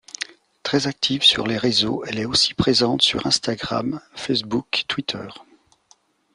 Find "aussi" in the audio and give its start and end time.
2.25-2.55